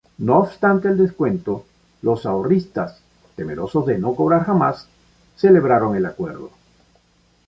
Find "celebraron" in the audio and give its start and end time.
5.37-5.95